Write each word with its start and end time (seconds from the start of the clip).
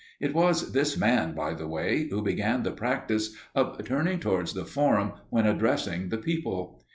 It 0.19 0.33
was 0.33 0.71
this 0.71 0.97
man, 0.97 1.35
by 1.35 1.53
the 1.53 1.67
way, 1.67 2.07
who 2.09 2.23
began 2.23 2.63
the 2.63 2.71
practice 2.71 3.35
of 3.53 3.85
turning 3.85 4.19
towards 4.19 4.53
the 4.53 4.65
forum 4.65 5.11
when 5.29 5.45
addressing 5.45 6.09
the 6.09 6.17
people. 6.17 6.81